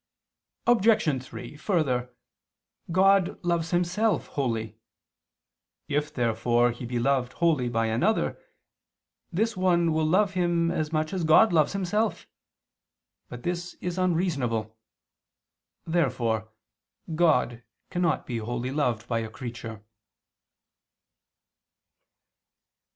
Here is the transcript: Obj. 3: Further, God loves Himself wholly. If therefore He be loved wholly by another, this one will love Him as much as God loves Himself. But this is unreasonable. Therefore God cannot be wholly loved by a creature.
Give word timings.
Obj. 0.65 1.21
3: 1.25 1.55
Further, 1.57 2.11
God 2.91 3.37
loves 3.45 3.69
Himself 3.69 4.29
wholly. 4.29 4.79
If 5.87 6.11
therefore 6.11 6.71
He 6.71 6.87
be 6.87 6.97
loved 6.97 7.33
wholly 7.33 7.69
by 7.69 7.85
another, 7.85 8.41
this 9.31 9.55
one 9.55 9.93
will 9.93 10.07
love 10.07 10.33
Him 10.33 10.71
as 10.71 10.91
much 10.91 11.13
as 11.13 11.23
God 11.23 11.53
loves 11.53 11.73
Himself. 11.73 12.25
But 13.29 13.43
this 13.43 13.75
is 13.75 13.99
unreasonable. 13.99 14.75
Therefore 15.85 16.49
God 17.13 17.61
cannot 17.91 18.25
be 18.25 18.37
wholly 18.39 18.71
loved 18.71 19.07
by 19.07 19.19
a 19.19 19.29
creature. 19.29 19.83